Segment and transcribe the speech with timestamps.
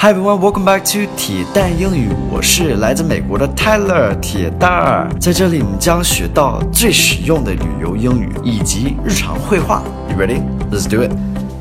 [0.00, 2.12] Hi everyone, welcome back to 铁蛋英语。
[2.30, 9.82] 我是来自美国的 Tyler 铁蛋儿，在这里你将学到最实用的旅游英语以及日常会话。
[10.08, 10.40] You ready?
[10.70, 11.10] Let's do it.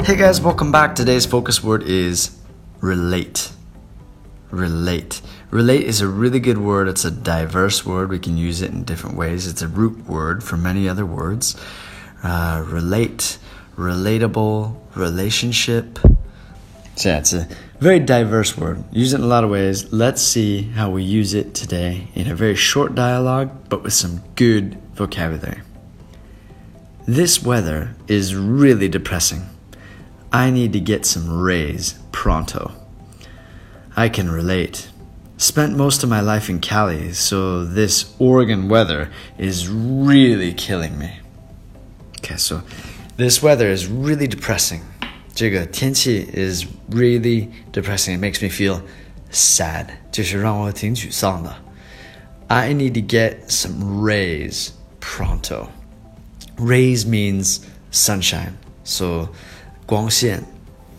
[0.04, 0.94] Hey guys, welcome back.
[0.94, 2.29] Today's focus word is
[2.79, 3.50] relate.
[4.51, 5.19] Relate.
[5.49, 6.88] Relate is a really good word.
[6.88, 8.12] It's a diverse word.
[8.12, 9.47] We can use it in different ways.
[9.47, 11.56] It's a root word for many other words.
[12.24, 13.40] Uh, relate,
[13.76, 15.97] relatable, relationship.
[16.98, 17.48] So yeah, it's a
[17.80, 18.84] very diverse word.
[18.91, 19.94] Use it in a lot of ways.
[19.94, 24.24] Let's see how we use it today in a very short dialogue, but with some
[24.34, 25.62] good vocabulary.
[27.05, 29.44] This weather is really depressing.
[30.34, 32.72] I need to get some rays pronto.
[33.96, 34.90] I can relate.
[35.38, 41.20] Spent most of my life in Cali, so this Oregon weather is really killing me.
[42.18, 42.64] Okay, so
[43.18, 44.82] this weather is really depressing.
[45.37, 48.19] 这个天气 is really depressing.
[48.19, 48.83] It makes me feel
[49.30, 49.87] sad.
[50.11, 51.55] 就是让我挺沮丧的。
[52.49, 55.68] I need to get some rays pronto.
[56.59, 57.60] Rays means
[57.91, 58.52] sunshine.
[58.85, 59.30] So
[59.87, 60.43] 光线，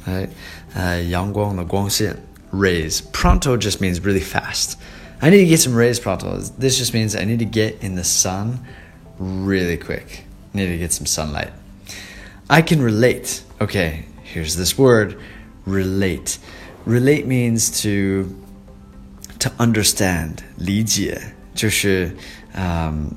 [0.06, 0.28] 哎，
[0.73, 2.17] 呃，阳光的光线
[2.52, 3.02] rays.
[3.11, 4.73] Pronto just means really fast.
[5.19, 6.39] I need to get some rays pronto.
[6.59, 8.59] This just means I need to get in the sun
[9.19, 10.25] really quick.
[10.53, 11.52] I need to get some sunlight.
[12.50, 13.44] I can relate.
[13.61, 15.16] Okay, here's this word
[15.66, 16.38] relate
[16.86, 18.30] relate means to
[19.39, 21.22] to understand 理解
[21.53, 22.16] 就是
[22.53, 23.11] 嗯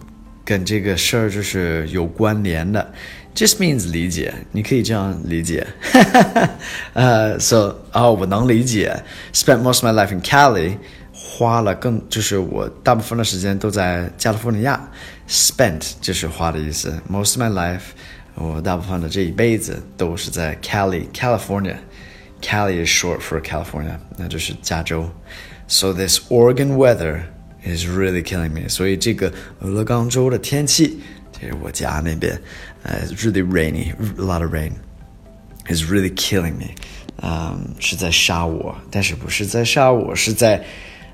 [0.44, 2.92] 跟这个事儿就是有关联的
[3.34, 5.66] just means 理解你可以这样理解
[6.94, 8.96] 呃 so 哦我能理解
[9.32, 10.78] spent most of my life in Cali
[11.12, 14.88] 花了更就是我大部分的时间都在加利福尼亚
[15.28, 17.92] spent 就是花的意思 most of my life
[18.34, 21.76] 我大部分的这一辈子都是在 Cali, California.
[22.42, 25.10] Cali is short for California，那就是加州。
[25.68, 27.22] So this Oregon weather
[27.64, 28.68] is really killing me.
[28.68, 31.00] 所以这个俄勒冈州的天气，
[31.32, 32.40] 这是我家那边，
[32.82, 34.72] 呃、uh,，really rainy, a lot of rain,
[35.68, 36.74] is really killing me.
[37.22, 40.62] 嗯、um,，是在杀我，但是不是在杀我，是在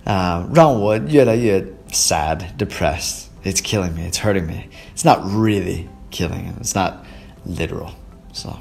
[0.04, 3.26] 啊、uh, 让我越来越 sad, depressed.
[3.44, 4.08] It's killing me.
[4.10, 4.64] It's hurting me.
[4.96, 6.54] It's not really killing him.
[6.60, 7.04] It's not
[7.47, 7.93] literal.
[8.33, 8.57] So,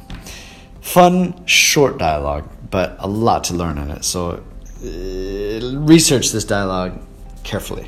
[0.80, 4.04] fun, short dialogue, but a lot to learn in it.
[4.04, 4.42] So,
[4.84, 7.00] uh, research this dialogue
[7.44, 7.86] carefully.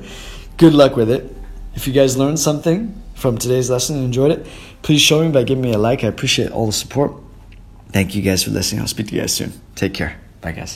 [0.56, 1.34] Good luck with it.
[1.74, 4.46] If you guys learned something from today's lesson and enjoyed it,
[4.82, 6.04] please show me by giving me a like.
[6.04, 7.12] I appreciate all the support.
[7.90, 8.80] Thank you guys for listening.
[8.80, 9.52] I'll speak to you guys soon.
[9.74, 10.18] Take care.
[10.40, 10.74] Bye, guys.